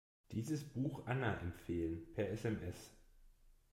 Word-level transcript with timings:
Dieses 0.31 0.63
Buch 0.63 1.05
Anna 1.05 1.39
empfehlen, 1.41 2.11
per 2.15 2.31
SMS. 2.31 2.91